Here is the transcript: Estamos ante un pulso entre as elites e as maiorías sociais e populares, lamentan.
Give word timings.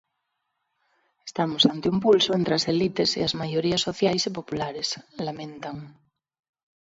Estamos 1.29 1.63
ante 1.73 1.87
un 1.93 1.97
pulso 2.05 2.31
entre 2.39 2.53
as 2.57 2.67
elites 2.73 3.09
e 3.19 3.21
as 3.27 3.33
maiorías 3.41 3.83
sociais 3.87 4.23
e 4.29 4.35
populares, 4.39 4.89
lamentan. 5.25 5.75